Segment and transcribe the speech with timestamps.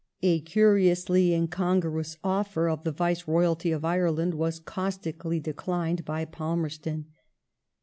[0.23, 7.05] A curiously incongruous offer of the Vice royalty of Ireland was caustically declined by Palmerston.